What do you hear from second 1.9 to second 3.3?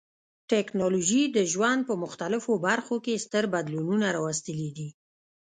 مختلفو برخو کې